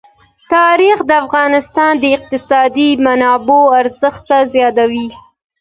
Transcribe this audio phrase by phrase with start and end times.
[0.53, 5.07] تاریخ د افغانستان د اقتصادي منابعو ارزښت زیاتوي.